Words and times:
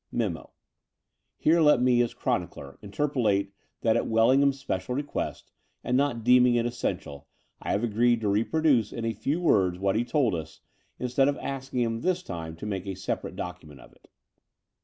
[Memo. 0.11 0.49
Here 1.37 1.61
let 1.61 1.79
me, 1.79 2.01
as 2.01 2.15
chronicler, 2.15 2.79
interpolate 2.81 3.53
fhat 3.83 3.95
at 3.95 4.07
Wellingham's 4.07 4.57
special 4.59 4.95
request, 4.95 5.51
and 5.83 5.95
not 5.95 6.23
deeming 6.23 6.55
it 6.55 6.65
essential, 6.65 7.27
I 7.61 7.71
have 7.73 7.83
agreed 7.83 8.19
to 8.21 8.27
reproduce, 8.27 8.91
in 8.91 9.05
a 9.05 9.13
few 9.13 9.39
words, 9.39 9.77
what 9.77 9.95
he 9.95 10.03
told 10.03 10.33
us, 10.33 10.61
instead 10.97 11.27
of 11.27 11.37
asking 11.37 11.81
him 11.81 12.01
this 12.01 12.23
time 12.23 12.55
to 12.55 12.65
make 12.65 12.87
a 12.87 12.95
separate 12.95 13.35
document 13.35 13.79
of 13.79 13.91
it. 13.93 14.07